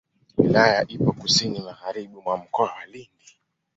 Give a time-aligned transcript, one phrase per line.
[0.37, 3.37] Wilaya ipo kusini magharibi mwa Mkoa wa Lindi.